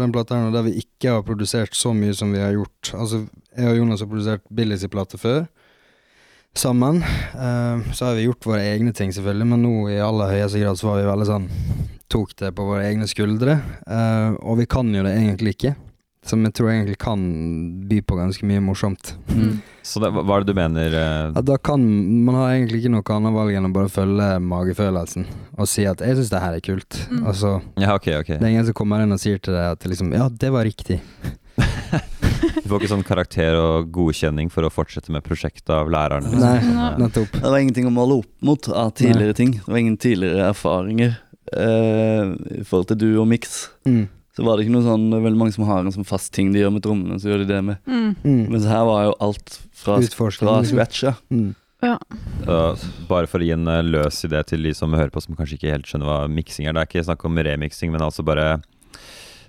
den 0.00 0.14
plata 0.14 0.38
der 0.52 0.66
vi 0.66 0.78
ikke 0.82 1.16
har 1.16 1.26
produsert 1.26 1.76
så 1.76 1.92
mye 1.96 2.14
som 2.16 2.32
vi 2.34 2.42
har 2.42 2.54
gjort. 2.56 2.92
Altså, 2.96 3.24
jeg 3.56 3.72
og 3.72 3.80
Jonas 3.80 4.04
har 4.04 4.10
produsert 4.10 4.46
Billys 4.54 4.86
plate 4.90 5.20
før, 5.20 5.44
sammen. 6.56 7.02
Uh, 7.34 7.92
så 7.94 8.10
har 8.10 8.18
vi 8.18 8.26
gjort 8.26 8.46
våre 8.46 8.64
egne 8.72 8.94
ting, 8.96 9.12
selvfølgelig, 9.14 9.50
men 9.52 9.62
nå 9.64 9.74
i 9.92 10.00
aller 10.02 10.34
høyeste 10.34 10.62
grad 10.62 10.80
så 10.80 10.90
var 10.90 11.00
vi 11.00 11.08
veldig 11.12 11.30
sånn 11.30 11.50
Tok 12.10 12.32
det 12.40 12.48
på 12.58 12.64
våre 12.66 12.88
egne 12.88 13.06
skuldre. 13.06 13.54
Uh, 13.86 14.34
og 14.42 14.56
vi 14.58 14.64
kan 14.66 14.88
jo 14.90 15.04
det 15.06 15.12
egentlig 15.14 15.52
ikke. 15.54 15.76
Som 16.26 16.42
jeg 16.44 16.52
tror 16.52 16.68
egentlig 16.68 16.98
kan 17.00 17.20
by 17.88 18.02
på 18.04 18.16
ganske 18.18 18.44
mye 18.44 18.60
morsomt. 18.60 19.14
Mm. 19.32 19.62
Så 19.82 20.02
det, 20.02 20.10
hva 20.12 20.36
er 20.36 20.44
det 20.44 20.52
du 20.52 20.58
mener 20.58 20.92
uh... 20.92 21.30
Ja, 21.32 21.40
da 21.40 21.56
kan 21.56 21.80
Man 22.26 22.36
har 22.36 22.50
egentlig 22.52 22.82
ikke 22.82 22.92
noe 22.92 23.14
annet 23.16 23.32
valg 23.32 23.56
enn 23.56 23.68
å 23.70 23.72
bare 23.72 23.88
følge 23.88 24.26
magefølelsen 24.44 25.24
og 25.56 25.68
si 25.68 25.86
at 25.88 26.00
'jeg 26.04 26.16
syns 26.18 26.30
det 26.30 26.40
her 26.40 26.54
er 26.56 26.60
kult'. 26.60 26.98
Mm. 27.10 27.24
Altså, 27.26 27.62
Ja, 27.80 27.94
okay, 27.94 28.18
okay. 28.20 28.36
det 28.36 28.44
er 28.44 28.52
ingen 28.52 28.68
som 28.68 28.74
kommer 28.76 29.00
inn 29.02 29.12
og 29.12 29.20
sier 29.20 29.40
til 29.40 29.54
deg 29.56 29.72
at 29.72 29.84
liksom 29.88 30.12
'ja, 30.12 30.28
det 30.28 30.52
var 30.52 30.64
riktig'. 30.64 31.00
Du 32.62 32.68
får 32.68 32.80
ikke 32.80 32.92
sånn 32.92 33.04
karakter 33.04 33.56
og 33.58 33.90
godkjenning 33.92 34.48
for 34.52 34.62
å 34.64 34.70
fortsette 34.72 35.10
med 35.12 35.24
prosjektet 35.26 35.72
av 35.74 35.88
lærerne? 35.92 36.30
liksom. 36.30 36.40
Nei, 36.40 36.92
nettopp. 37.02 37.32
Det 37.32 37.50
var 37.50 37.58
ingenting 37.58 37.88
å 37.88 37.92
måle 37.92 38.20
opp 38.22 38.30
mot 38.40 38.68
av 38.68 38.92
tidligere 38.96 39.34
ting. 39.36 39.52
Det 39.58 39.66
var 39.68 39.80
ingen 39.82 39.96
tidligere 40.00 40.48
erfaringer. 40.52 41.16
uh, 41.56 42.30
I 42.60 42.62
forhold 42.64 42.88
til 42.92 42.96
du 43.00 43.20
og 43.20 43.26
Mix, 43.28 43.68
Mm. 43.88 44.08
Så 44.36 44.44
var 44.46 44.56
det 44.56 44.66
ikke 44.66 44.76
noe 44.76 44.86
sånn 44.86 45.08
veldig 45.10 45.38
mange 45.40 45.54
som 45.56 45.66
har 45.68 45.82
en 45.82 45.94
sånn 45.94 46.06
fast 46.06 46.30
ting 46.36 46.52
de 46.54 46.62
gjør 46.62 46.74
med 46.76 46.84
trommene, 46.84 47.18
så 47.18 47.32
gjør 47.32 47.42
de 47.42 47.48
det 47.50 47.62
med. 47.66 47.80
Mm. 47.90 48.12
Mm. 48.22 48.44
Mens 48.52 48.68
her 48.70 48.84
var 48.86 49.08
jo 49.08 49.16
alt 49.26 49.56
fra, 49.72 49.98
fra 49.98 49.98
liksom. 50.00 50.70
scratch, 50.70 51.02
ja. 51.08 51.14
Mm. 51.34 51.50
Så 51.80 52.56
bare 53.08 53.28
for 53.30 53.40
å 53.40 53.46
gi 53.46 53.54
en 53.54 53.68
eh, 53.70 53.82
løs 53.86 54.20
idé 54.28 54.42
til 54.46 54.66
de 54.68 54.74
som 54.76 54.92
hører 54.96 55.12
på, 55.14 55.22
som 55.24 55.36
kanskje 55.38 55.56
ikke 55.56 55.72
helt 55.72 55.88
skjønner 55.88 56.10
hva 56.10 56.18
miksing 56.30 56.68
er. 56.68 56.76
Det 56.76 56.82
er 56.82 56.90
ikke 56.90 57.06
snakk 57.08 57.24
om 57.26 57.40
remixing, 57.40 57.92
men 57.94 58.04
altså 58.04 58.24
bare 58.26 58.60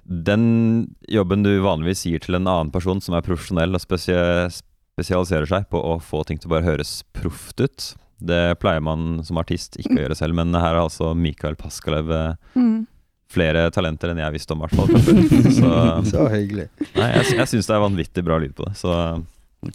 Den 0.03 0.95
jobben 1.11 1.43
du 1.43 1.51
vanligvis 1.61 2.05
gir 2.07 2.23
til 2.23 2.39
en 2.39 2.47
annen 2.47 2.71
person 2.73 3.01
som 3.03 3.15
er 3.15 3.25
profesjonell 3.25 3.75
og 3.75 3.83
spesie 3.83 4.50
spesialiserer 4.91 5.47
seg 5.47 5.67
på 5.71 5.79
å 5.79 5.97
få 6.03 6.23
ting 6.27 6.39
til 6.39 6.50
å 6.50 6.55
bare 6.55 6.67
høres 6.67 7.01
proft 7.15 7.61
ut. 7.61 7.91
Det 8.21 8.57
pleier 8.61 8.83
man 8.85 9.21
som 9.25 9.39
artist 9.41 9.77
ikke 9.79 9.95
å 9.95 10.01
gjøre 10.03 10.17
selv, 10.19 10.35
men 10.38 10.53
her 10.53 10.75
er 10.75 10.83
altså 10.83 11.13
Mikael 11.17 11.57
Paskalev 11.59 12.11
eh, 12.11 12.33
Mm. 12.55 12.88
Flere 13.31 13.65
talenter 13.73 14.11
enn 14.13 14.19
jeg 14.23 14.35
visste 14.35 14.53
om, 14.55 14.61
i 14.61 14.67
hvert 14.67 14.77
fall. 14.77 14.89
Så 15.59 15.73
Så 16.11 16.25
hyggelig. 16.33 16.67
nei, 16.97 17.09
jeg, 17.17 17.35
jeg 17.39 17.51
syns 17.53 17.69
det 17.69 17.75
er 17.77 17.83
vanvittig 17.85 18.23
bra 18.27 18.39
lyd 18.43 18.55
på 18.57 18.67
det. 18.69 18.75
Så 18.79 18.95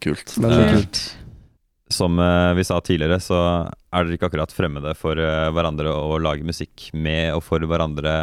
Kult. 0.03 0.33
Veldig 0.43 0.65
Eh, 0.67 0.73
kult. 0.81 1.01
som 1.95 2.19
eh, 2.19 2.53
vi 2.59 2.65
sa 2.67 2.81
tidligere, 2.83 3.21
så 3.23 3.37
er 3.71 4.05
dere 4.09 4.17
ikke 4.19 4.27
akkurat 4.27 4.51
fremmede 4.53 4.97
for 4.99 5.15
eh, 5.23 5.47
hverandre 5.55 5.93
å 5.95 6.17
lage 6.19 6.43
musikk 6.47 6.89
med 6.93 7.31
og 7.37 7.45
for 7.47 7.63
hverandre 7.63 8.17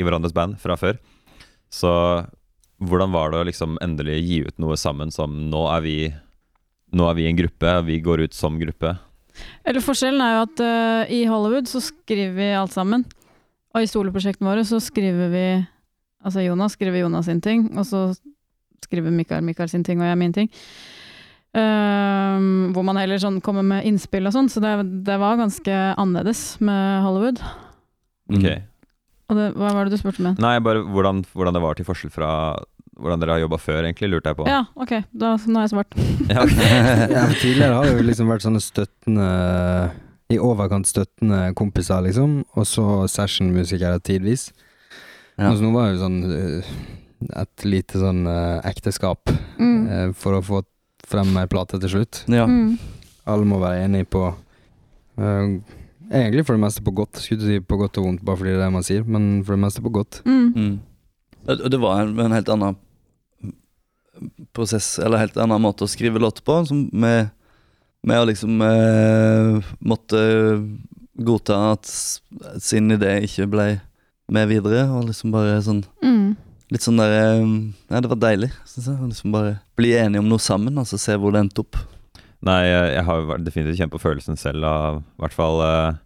i 0.00 0.06
hverandres 0.06 0.32
band 0.36 0.56
fra 0.62 0.78
før. 0.80 0.96
Så 1.70 1.90
hvordan 2.80 3.12
var 3.12 3.30
det 3.34 3.42
å 3.42 3.46
liksom 3.50 3.76
endelig 3.84 4.16
gi 4.24 4.38
ut 4.48 4.56
noe 4.64 4.78
sammen 4.80 5.12
som 5.12 5.34
nå 5.52 5.66
er 5.76 5.84
vi 5.84 5.96
Nå 6.96 7.04
er 7.06 7.14
vi 7.14 7.28
en 7.28 7.36
gruppe, 7.38 7.70
vi 7.86 8.00
går 8.02 8.24
ut 8.24 8.34
som 8.34 8.56
gruppe. 8.58 8.96
Eller 9.62 9.84
forskjellen 9.84 10.24
er 10.24 10.32
jo 10.34 10.40
at 10.48 10.62
uh, 10.64 11.12
i 11.14 11.20
Hollywood 11.30 11.68
så 11.70 11.78
skriver 11.84 12.32
vi 12.34 12.48
alt 12.58 12.72
sammen. 12.74 13.04
Og 13.74 13.84
i 13.84 13.90
soloprosjektene 13.90 14.50
våre 14.50 14.64
så 14.66 14.80
skriver 14.82 15.30
vi 15.32 15.44
Altså 16.20 16.42
Jonas 16.44 16.74
skriver 16.76 17.00
Jonas 17.00 17.30
sin 17.30 17.38
ting, 17.40 17.70
og 17.80 17.86
så 17.88 18.10
skriver 18.84 19.12
Mikael 19.14 19.44
Mikael 19.44 19.70
sin 19.72 19.84
ting, 19.86 20.02
og 20.02 20.08
jeg 20.10 20.18
min 20.20 20.34
ting. 20.36 20.50
Ehm, 21.56 22.74
hvor 22.74 22.84
man 22.84 22.98
heller 23.00 23.18
sånn 23.22 23.40
kommer 23.42 23.64
med 23.64 23.86
innspill 23.88 24.28
og 24.28 24.34
sånn, 24.34 24.50
så 24.52 24.60
det, 24.60 24.74
det 25.06 25.16
var 25.18 25.40
ganske 25.40 25.78
annerledes 25.96 26.60
med 26.60 27.06
Hollywood. 27.06 27.40
Mm. 28.28 28.44
Og 29.30 29.38
det, 29.38 29.46
hva 29.56 29.72
var 29.72 29.88
det 29.88 29.96
du 29.96 30.02
spurte 30.02 30.26
med? 30.26 30.42
Nei, 30.42 30.58
bare 30.62 30.84
hvordan, 30.84 31.24
hvordan 31.32 31.56
det 31.56 31.64
var 31.64 31.78
til 31.78 31.88
forskjell 31.88 32.12
fra 32.12 32.30
hvordan 33.00 33.22
dere 33.22 33.38
har 33.38 33.42
jobba 33.46 33.56
før, 33.62 33.80
egentlig, 33.86 34.10
lurte 34.12 34.30
jeg 34.30 34.38
på. 34.42 34.46
Ja, 34.50 34.60
ok, 34.76 34.92
da, 35.16 35.32
nå 35.40 35.62
har 35.62 35.66
jeg 35.66 35.72
svart. 35.72 35.96
Ja, 36.36 36.44
tidligere 37.42 37.78
har 37.78 37.88
det 37.88 37.96
jo 37.96 38.06
liksom 38.06 38.30
vært 38.30 38.44
sånne 38.44 38.60
støttende 38.62 39.28
I 40.30 40.38
overkant 40.38 40.86
støttende 40.86 41.50
kompiser, 41.58 42.02
liksom. 42.06 42.40
Og 42.54 42.66
så 42.68 42.84
sessionmusikere 43.10 43.98
tidvis. 44.06 44.50
Ja. 45.36 45.50
Altså, 45.50 45.64
nå 45.64 45.72
var 45.74 45.88
det 45.88 45.96
jo 45.96 46.02
sånn 46.04 46.18
eh, 46.36 46.74
et 47.42 47.64
lite 47.66 48.00
sånn 48.00 48.22
uh, 48.28 48.60
ekteskap 48.68 49.32
Mm. 49.60 49.80
uh, 49.88 50.12
for 50.16 50.38
å 50.38 50.44
få 50.44 50.62
frem 51.10 51.34
ei 51.36 51.48
plate 51.50 51.80
til 51.82 51.90
slutt. 51.92 52.22
Ja. 52.30 52.46
Mm. 52.48 52.78
Alle 53.28 53.48
må 53.48 53.58
være 53.60 53.84
enige 53.84 54.08
på 54.14 54.22
uh, 54.30 55.58
Egentlig 56.10 56.42
for 56.42 56.56
det 56.56 56.62
meste 56.64 56.82
på 56.82 56.90
godt. 56.96 57.20
Skulle 57.22 57.38
du 57.38 57.46
si 57.46 57.58
på 57.62 57.76
godt 57.78 57.98
og 58.00 58.06
vondt 58.08 58.22
bare 58.26 58.40
fordi 58.40 58.50
det 58.50 58.58
er 58.58 58.64
det 58.64 58.74
man 58.74 58.86
sier, 58.86 59.04
men 59.06 59.44
for 59.46 59.54
det 59.54 59.62
meste 59.62 59.82
på 59.84 59.92
godt. 59.94 60.16
Mm. 60.26 60.48
Mm. 60.56 61.60
Det 61.70 61.78
var 61.78 62.00
en, 62.02 62.16
en 62.18 62.34
helt 62.34 62.50
annen 62.50 62.78
prosess, 64.56 64.98
eller 64.98 65.22
helt 65.22 65.38
annen 65.38 65.62
måte 65.62 65.86
å 65.86 65.90
skrive 65.90 66.18
låter 66.18 66.42
på, 66.42 66.56
som 66.66 66.88
med, 66.92 67.30
med 68.06 68.20
å 68.22 68.26
liksom 68.30 68.62
eh, 68.64 69.72
måtte 69.84 70.20
godta 71.20 71.58
at 71.74 71.90
sin 72.62 72.90
idé 72.94 73.18
ikke 73.26 73.48
ble 73.52 73.66
med 74.30 74.48
videre, 74.48 74.86
og 74.94 75.08
liksom 75.10 75.34
bare 75.34 75.58
sånn 75.64 75.84
Mm. 76.04 76.36
Litt 76.70 76.84
sånn 76.86 77.00
der 77.00 77.12
eh, 77.16 77.40
Ja, 77.90 78.00
det 78.00 78.10
var 78.12 78.20
deilig, 78.22 78.52
syns 78.68 78.86
jeg. 78.86 79.08
Liksom 79.10 79.32
bare 79.34 79.56
bli 79.76 79.90
enige 79.98 80.22
om 80.22 80.28
noe 80.30 80.42
sammen, 80.42 80.78
altså 80.78 80.98
se 81.00 81.16
hvor 81.18 81.34
det 81.34 81.42
endte 81.42 81.64
opp. 81.64 81.80
Nei, 82.46 82.62
jeg 82.70 83.04
har 83.04 83.34
definitivt 83.44 83.76
kjent 83.82 83.92
på 83.92 84.00
følelsen 84.00 84.38
selv 84.40 84.64
av 84.64 85.00
I 85.02 85.24
hvert 85.24 85.34
fall 85.36 85.60
eh, 85.60 85.98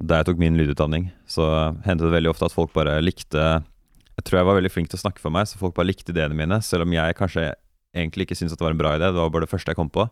da 0.00 0.18
jeg 0.18 0.30
tok 0.30 0.40
min 0.40 0.56
lydutdanning, 0.58 1.10
så 1.28 1.44
hendte 1.84 2.08
det 2.08 2.14
veldig 2.16 2.32
ofte 2.32 2.48
at 2.48 2.54
folk 2.56 2.72
bare 2.72 2.96
likte 3.04 3.36
Jeg 3.36 4.24
tror 4.24 4.40
jeg 4.40 4.48
var 4.48 4.56
veldig 4.56 4.72
flink 4.72 4.88
til 4.90 4.98
å 4.98 5.04
snakke 5.04 5.20
for 5.22 5.32
meg, 5.34 5.46
så 5.46 5.60
folk 5.60 5.76
bare 5.76 5.90
likte 5.92 6.14
ideene 6.14 6.34
mine, 6.36 6.58
selv 6.64 6.86
om 6.86 6.96
jeg 6.96 7.18
kanskje 7.18 7.50
egentlig 7.96 8.28
ikke 8.28 8.38
syntes 8.38 8.54
at 8.54 8.60
det 8.60 8.66
var 8.68 8.74
en 8.76 8.80
bra 8.80 8.94
idé. 8.96 9.10
Det 9.10 9.20
var 9.20 9.34
bare 9.34 9.46
det 9.46 9.52
første 9.52 9.72
jeg 9.72 9.78
kom 9.78 9.90
på. 9.92 10.06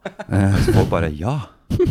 Så 0.64 0.75
folk 0.75 0.90
bare 0.92 1.11
Ja, 1.14 1.38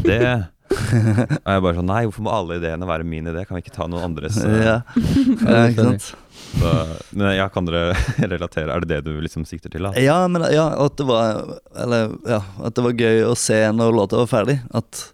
det 0.03 0.21
Og 0.67 1.47
jeg 1.47 1.61
bare 1.63 1.77
sånn 1.77 1.87
Nei, 1.87 2.01
hvorfor 2.07 2.23
må 2.25 2.31
alle 2.35 2.57
ideene 2.59 2.87
være 2.89 3.05
min 3.07 3.27
idé? 3.29 3.43
Kan 3.47 3.57
vi 3.57 3.63
ikke 3.63 3.75
ta 3.75 3.87
noen 3.87 4.09
andres? 4.09 4.39
eh?» 4.43 4.55
ja. 4.65 4.77
ja, 5.47 5.61
ikke 5.71 5.85
sant? 5.85 6.07
Så, 6.47 6.71
men 7.17 7.33
ja, 7.35 7.47
kan 7.51 7.67
dere 7.67 7.95
relatere? 8.33 8.71
Er 8.73 8.83
det 8.83 8.89
det 8.91 9.01
du 9.07 9.21
liksom 9.23 9.45
sikter 9.47 9.71
til? 9.73 9.87
da? 9.87 9.93
Ja, 10.01 10.19
men 10.31 10.43
ja, 10.53 10.67
at 10.83 10.97
det 10.99 11.07
var 11.07 11.59
Eller 11.75 12.11
ja, 12.27 12.41
at 12.63 12.77
det 12.77 12.85
var 12.85 12.97
gøy 12.99 13.23
å 13.27 13.35
se 13.39 13.59
når 13.75 13.95
låta 13.95 14.19
var 14.21 14.31
ferdig. 14.31 14.59
At 14.75 15.07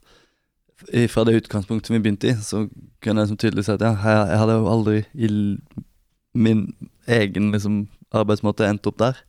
fra 1.09 1.23
det 1.23 1.37
utgangspunktet 1.39 1.93
vi 1.93 2.01
begynte 2.03 2.27
i, 2.27 2.35
så 2.43 2.65
kunne 3.03 3.23
jeg 3.23 3.31
som 3.31 3.39
tydelig 3.39 3.63
si 3.65 3.71
at 3.71 3.83
ja, 3.85 3.93
jeg, 3.95 4.23
jeg 4.33 4.41
hadde 4.41 4.57
jo 4.57 4.65
aldri 4.71 4.97
i 5.15 5.29
min 6.33 6.65
egen 7.07 7.53
liksom 7.53 7.85
arbeidsmåte 8.13 8.67
endt 8.67 8.89
opp 8.89 8.99
der. 8.99 9.21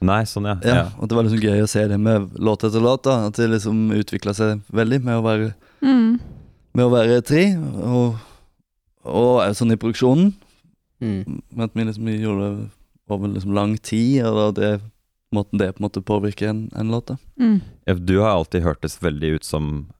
Nei, 0.00 0.22
sånn, 0.28 0.44
ja. 0.50 0.56
Ja, 0.62 0.74
ja. 0.74 0.86
Og 0.98 1.08
det 1.08 1.16
var 1.16 1.24
liksom 1.24 1.40
gøy 1.40 1.62
å 1.64 1.68
se 1.70 1.86
det 1.88 1.98
med 2.00 2.34
låt 2.38 2.64
etter 2.66 2.80
låt. 2.82 3.04
da 3.04 3.26
At 3.28 3.34
det 3.36 3.48
liksom 3.50 3.90
utvikla 3.94 4.34
seg 4.34 4.60
veldig 4.72 5.02
med 5.04 5.16
å 5.20 5.22
være, 5.24 5.54
Mm. 5.82 6.20
med 6.74 6.84
å 6.84 6.90
være 6.90 7.22
tre. 7.22 7.56
Og, 7.56 8.16
og 9.04 9.54
sånn 9.56 9.72
i 9.72 9.76
produksjonen. 9.80 10.32
Mm. 11.00 11.42
Med 11.52 11.64
at 11.64 11.74
vi 11.74 11.84
liksom 11.84 12.08
gjorde 12.20 12.50
det 12.56 12.70
over 13.10 13.28
liksom 13.28 13.52
lang 13.54 13.76
tid, 13.78 14.24
og 14.24 14.54
det 14.56 14.80
måten 15.34 15.58
det 15.58 15.72
på 15.74 15.82
en 15.82 15.88
måte 15.88 16.00
påvirker 16.04 16.48
en, 16.48 16.70
en 16.76 16.90
låt. 16.90 17.06
da 17.06 17.16
Mm. 17.38 17.60
Du 18.06 18.18
har 18.20 18.30
alltid 18.30 18.62
hørtes 18.62 18.98
veldig 19.02 19.34
ut 19.36 19.44
som 19.44 19.90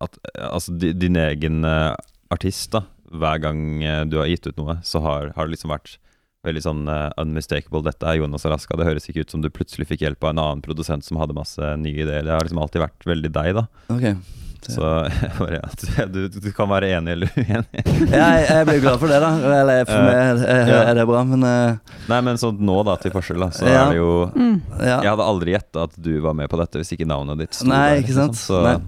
at 0.00 0.18
Altså 0.36 0.72
din 0.78 1.16
egen 1.16 1.64
eh, 1.64 1.94
artist, 2.30 2.70
da. 2.72 2.82
Hver 3.10 3.38
gang 3.40 3.82
eh, 3.82 4.04
du 4.04 4.18
har 4.18 4.26
gitt 4.26 4.46
ut 4.46 4.56
noe, 4.58 4.80
så 4.82 5.00
har, 5.00 5.32
har 5.36 5.46
det 5.46 5.54
liksom 5.54 5.70
vært 5.70 5.98
veldig 6.44 6.62
sånn 6.64 6.84
uh, 6.90 7.08
unmistakable. 7.20 7.82
Dette 7.86 8.06
er 8.10 8.20
Jonas 8.20 8.44
Alaska. 8.48 8.76
Det 8.78 8.86
høres 8.88 9.08
ikke 9.10 9.24
ut 9.24 9.34
som 9.34 9.42
du 9.44 9.50
plutselig 9.52 9.88
fikk 9.90 10.04
hjelp 10.06 10.24
av 10.24 10.34
en 10.34 10.42
annen 10.44 10.64
produsent 10.64 11.04
som 11.06 11.20
hadde 11.20 11.36
masse 11.36 11.74
nye 11.80 12.04
ideer. 12.04 12.24
Det 12.26 12.32
har 12.34 12.44
liksom 12.44 12.60
alltid 12.64 12.84
vært 12.84 13.06
veldig 13.08 13.30
deg, 13.34 13.54
da. 13.60 13.66
Okay. 13.94 14.16
Så 14.64 14.80
bare, 15.38 15.58
ja, 15.58 16.06
du, 16.08 16.22
du 16.32 16.46
kan 16.56 16.70
være 16.70 16.88
enig 16.96 17.12
eller 17.18 17.32
uenig. 17.36 17.82
jeg, 17.84 18.44
jeg 18.48 18.68
blir 18.70 18.78
glad 18.80 18.96
for 19.02 19.12
det, 19.12 19.18
da. 19.20 19.32
Eller 19.60 19.82
for 19.88 20.06
meg 20.06 20.16
er, 20.48 20.70
ja. 20.70 20.78
er 20.88 20.96
det 20.96 21.04
bra, 21.10 21.20
men 21.28 21.44
uh... 21.44 21.98
Nei, 22.08 22.20
men 22.24 22.40
sånn 22.40 22.62
nå, 22.64 22.78
da, 22.88 22.94
til 23.02 23.12
forskjell, 23.12 23.44
da, 23.44 23.50
så 23.52 23.68
Ja. 23.68 23.82
er 23.82 23.92
det 23.92 23.98
jo 24.00 24.14
Mm. 24.34 24.56
ja. 24.80 24.96
Jeg 25.04 25.10
hadde 25.10 25.26
aldri 25.28 25.52
gjetta 25.52 25.84
at 25.88 25.98
du 26.00 26.14
var 26.24 26.32
med 26.38 26.48
på 26.48 26.56
dette 26.60 26.80
hvis 26.80 26.94
ikke 26.96 27.06
navnet 27.08 27.42
ditt 27.44 27.58
sto 27.58 27.68
Nei, 27.68 27.82
der. 27.92 28.02
ikke 28.06 28.16
sant? 28.16 28.40
Så, 28.40 28.62
Nei. 28.64 28.78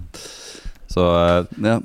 så 0.89 1.05
uh, 1.13 1.61
ja. 1.69 1.77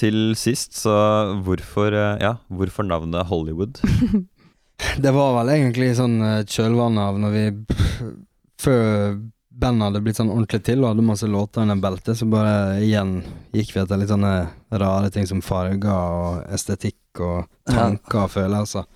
til 0.00 0.32
sist, 0.40 0.72
så 0.80 0.96
hvorfor 1.44 1.92
Ja, 2.22 2.36
hvorfor 2.48 2.88
navnet 2.88 3.28
Hollywood? 3.28 3.76
Det 5.02 5.10
var 5.14 5.34
vel 5.40 5.48
egentlig 5.56 5.92
sånn 5.98 6.20
eh, 6.22 6.44
kjølvannet 6.46 7.02
av 7.02 7.18
når 7.18 7.34
vi 7.34 7.44
Før 8.62 9.18
bandet 9.58 9.88
hadde 9.88 10.00
blitt 10.04 10.18
sånn 10.18 10.30
ordentlig 10.30 10.60
til 10.66 10.82
og 10.84 10.92
hadde 10.92 11.04
masse 11.06 11.26
låter 11.30 11.64
under 11.64 11.78
beltet, 11.82 12.18
så 12.18 12.26
bare 12.30 12.78
igjen 12.82 13.16
gikk 13.54 13.72
vi 13.74 13.80
etter 13.82 13.98
litt 13.98 14.10
sånne 14.10 14.32
rare 14.78 15.10
ting 15.14 15.26
som 15.26 15.40
farger 15.42 15.88
og 15.90 16.44
estetikk 16.54 17.22
og 17.22 17.48
tanker 17.66 18.24
og 18.24 18.30
følelser. 18.34 18.86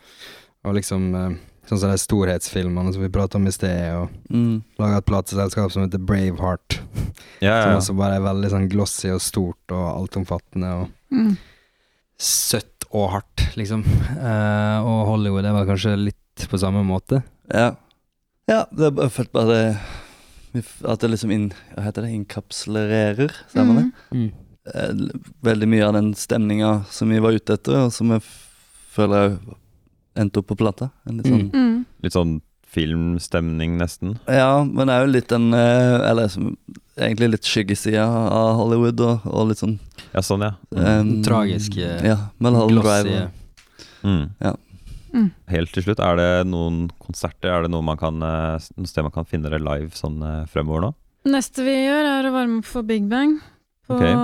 Og 0.66 0.76
liksom 0.78 1.08
eh, 1.18 1.32
sånn 1.66 1.80
som 1.82 1.90
de 1.94 1.98
storhetsfilmene 1.98 2.94
som 2.94 3.02
vi 3.02 3.10
pratet 3.14 3.38
om 3.40 3.46
i 3.50 3.54
sted, 3.54 3.94
og 3.98 4.08
Mm. 4.32 4.62
laga 4.78 4.98
et 5.02 5.06
plateselskap 5.10 5.70
som 5.74 5.82
heter 5.84 5.98
Braveheart. 5.98 6.78
Ja, 7.42 7.62
Som 7.62 7.72
ja. 7.72 7.78
også 7.78 7.96
bare 7.98 8.16
er 8.18 8.26
veldig 8.26 8.50
sånn 8.54 8.68
glossy 8.70 9.10
og 9.14 9.20
stort 9.22 9.74
og 9.74 9.86
altomfattende 9.98 10.70
og 10.80 10.88
Mm. 11.12 11.36
Søtt 12.20 12.84
og 12.92 13.08
hardt, 13.14 13.46
liksom. 13.56 13.82
Uh, 14.18 14.78
og 14.84 14.98
Hollywood 15.08 15.46
er 15.48 15.54
vel 15.56 15.68
kanskje 15.70 15.94
litt 15.98 16.46
på 16.50 16.60
samme 16.60 16.84
måte. 16.86 17.22
ja. 17.52 17.72
Ja, 18.50 18.64
det 18.74 18.88
er 18.98 19.08
følte 19.14 19.32
bare 19.36 19.54
det 20.52 20.64
At 20.84 20.98
det 21.00 21.12
liksom 21.12 21.30
inn, 21.30 21.44
Hva 21.76 21.84
heter 21.86 22.02
det? 22.02 22.10
Inkapslerer, 22.16 23.30
man 23.68 23.76
det? 23.78 23.84
Mm. 24.10 24.32
Eh, 24.74 25.20
Veldig 25.46 25.68
mye 25.70 25.86
av 25.86 25.94
den 25.94 26.08
stemninga 26.18 26.72
som 26.90 27.08
vi 27.14 27.20
var 27.22 27.32
ute 27.38 27.54
etter, 27.54 27.84
og 27.86 27.92
som 27.94 28.10
jeg 28.10 28.24
føler 28.92 29.22
jeg 29.30 29.38
endte 30.24 30.42
opp 30.42 30.50
på 30.50 30.58
plata. 30.58 30.90
En 31.06 31.20
litt 31.22 31.30
sånn 31.30 31.46
Mm. 31.54 31.84
Litt 32.02 32.12
sånn 32.18 32.34
filmstemning, 32.72 33.76
nesten. 33.80 34.16
Ja, 34.30 34.64
men 34.64 34.88
det 34.88 34.94
er 34.94 35.04
jo 35.04 35.12
litt 35.12 35.28
den 35.32 35.52
eh, 35.56 35.98
Eller 36.08 36.30
som, 36.32 36.54
egentlig 36.96 37.34
litt 37.34 37.48
skyggesida 37.48 38.04
av 38.06 38.56
Hollywood, 38.60 39.00
og, 39.04 39.26
og 39.28 39.50
litt 39.50 39.60
sånn 39.60 39.78
Ja, 40.12 40.24
sånn, 40.24 40.46
ja. 40.46 40.54
Um, 40.72 41.14
Tragisk, 41.26 41.76
eh, 41.76 42.00
Ja, 42.12 42.18
Mulholland 42.42 42.80
Drive. 42.80 43.08
Glossy. 43.10 43.88
Mm. 44.02 44.24
Ja. 44.42 44.54
Mm. 45.12 45.28
Helt 45.52 45.74
til 45.76 45.84
slutt, 45.84 46.00
er 46.00 46.16
det 46.16 46.30
noen 46.48 46.86
konserter? 47.02 47.52
Er 47.52 47.66
det 47.66 47.72
noe 47.74 47.84
man 47.84 48.00
kan, 48.00 48.16
eh, 48.24 48.70
noe 48.78 48.88
sted 48.90 49.04
man 49.04 49.14
kan 49.14 49.28
finne 49.28 49.52
det 49.52 49.60
live 49.60 49.92
sånn 49.98 50.22
fremover 50.52 50.86
nå? 50.86 50.92
Neste 51.28 51.62
vi 51.66 51.76
gjør, 51.84 52.08
er 52.16 52.26
å 52.26 52.34
varme 52.34 52.62
opp 52.62 52.70
for 52.70 52.88
Big 52.88 53.04
Bang 53.10 53.36
på, 53.86 53.98
okay. 53.98 54.16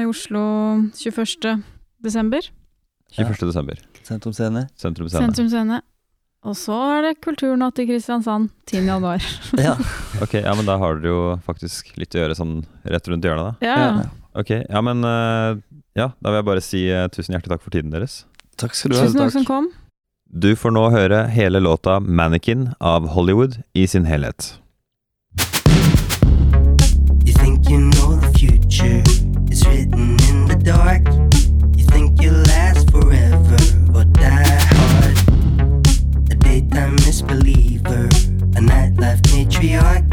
i 0.00 0.06
Oslo 0.08 0.40
21. 0.96 1.58
desember. 2.00 2.46
21. 3.18 3.42
desember. 3.50 3.82
Sentrum 4.06 4.32
Scene. 4.32 4.68
Sentrum 4.78 5.10
Scene. 5.50 5.82
Og 6.46 6.54
så 6.54 6.76
er 6.94 7.02
det 7.02 7.16
kulturnatt 7.24 7.80
i 7.82 7.86
Kristiansand 7.88 8.52
10. 8.70 8.86
januar. 8.86 9.24
ja. 9.58 9.74
Ok, 10.22 10.38
ja, 10.38 10.52
men 10.54 10.68
da 10.68 10.76
har 10.78 11.00
dere 11.00 11.10
jo 11.10 11.22
faktisk 11.46 11.90
litt 11.98 12.14
å 12.14 12.22
gjøre 12.22 12.36
sånn 12.38 12.60
rett 12.86 13.10
rundt 13.10 13.26
hjørnet, 13.26 13.58
da. 13.58 13.66
Ja. 13.66 14.06
Ok, 14.38 14.52
ja, 14.62 14.82
men 14.84 15.02
eh, 15.02 15.58
ja, 15.98 16.12
da 16.22 16.30
vil 16.30 16.38
jeg 16.38 16.46
bare 16.46 16.62
si 16.62 16.84
eh, 16.94 17.08
tusen 17.10 17.34
hjertelig 17.34 17.56
takk 17.56 17.64
for 17.66 17.74
tiden 17.74 17.90
deres. 17.94 18.22
Takk 18.58 18.78
skal 18.78 18.94
du 18.94 18.98
ha. 19.00 19.08
Tusen 19.08 19.18
takk 19.18 19.34
som 19.34 19.48
kom. 19.48 19.68
Du 20.28 20.52
får 20.60 20.74
nå 20.76 20.84
høre 20.94 21.24
hele 21.32 21.58
låta 21.64 21.98
'Mannequin' 21.98 22.68
av 22.78 23.08
Hollywood 23.16 23.58
i 23.74 23.86
sin 23.90 24.06
helhet. 24.06 24.60
You 27.26 27.34
think 27.34 27.66
you 27.70 27.80
know 27.96 28.14
the 28.20 28.30
future 28.38 29.02
is 29.50 29.66
written 29.66 30.14
in 30.30 30.46
the 30.46 30.58
dark. 30.62 31.07
Patreon 39.58 40.07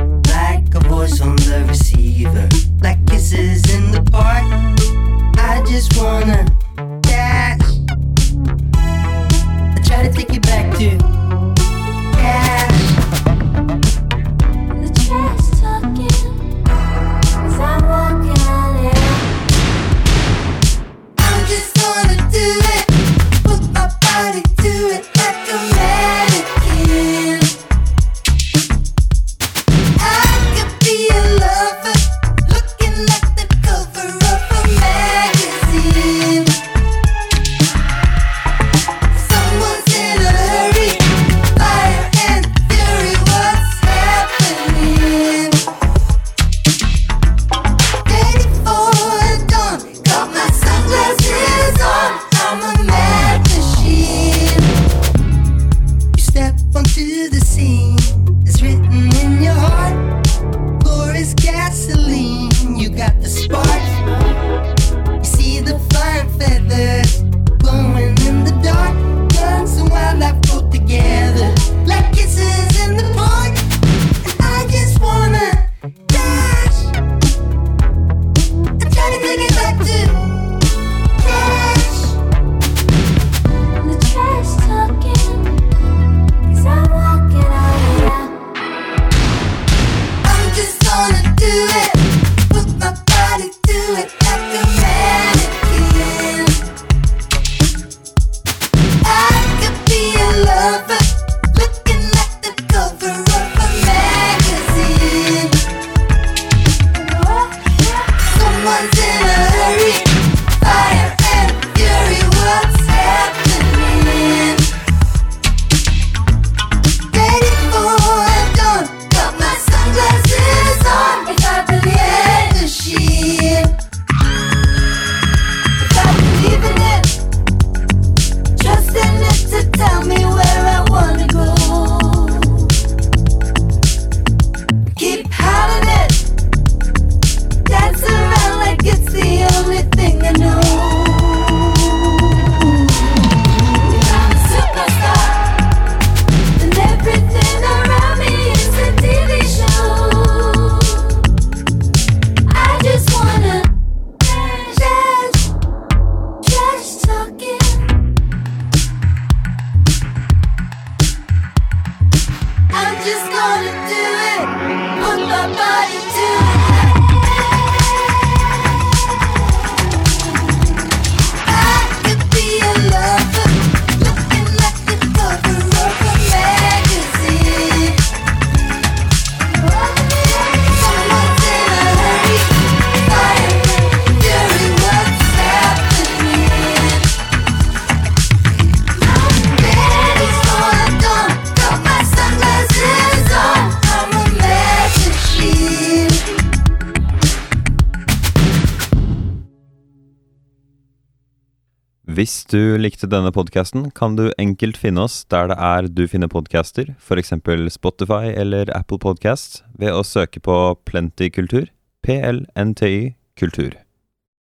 Hvis 202.15 202.45
du 202.47 202.77
likte 202.79 203.09
denne 203.11 203.27
podkasten, 203.35 203.89
kan 203.91 204.13
du 204.15 204.29
enkelt 204.39 204.77
finne 204.79 205.03
oss 205.03 205.25
der 205.33 205.49
det 205.51 205.57
er 205.59 205.87
du 205.91 206.05
finner 206.07 206.29
podcaster, 206.31 206.93
f.eks. 206.95 207.33
Spotify 207.73 208.31
eller 208.31 208.71
Apple 208.77 209.01
Podcasts, 209.03 209.65
ved 209.75 209.91
å 209.91 210.05
søke 210.05 210.39
på 210.39 210.55
Plenty 210.87 211.27
Kultur, 211.27 211.67
PLNTY 212.07 213.17
Kultur. 213.35 213.75